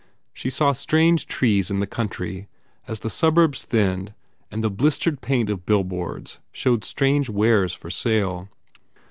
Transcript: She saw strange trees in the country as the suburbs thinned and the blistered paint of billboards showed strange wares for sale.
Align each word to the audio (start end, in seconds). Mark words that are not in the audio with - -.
She 0.33 0.49
saw 0.49 0.71
strange 0.73 1.27
trees 1.27 1.69
in 1.69 1.79
the 1.79 1.85
country 1.85 2.47
as 2.87 3.01
the 3.01 3.09
suburbs 3.11 3.63
thinned 3.63 4.15
and 4.49 4.63
the 4.63 4.71
blistered 4.71 5.21
paint 5.21 5.47
of 5.51 5.63
billboards 5.63 6.39
showed 6.51 6.83
strange 6.83 7.29
wares 7.29 7.73
for 7.75 7.91
sale. 7.91 8.49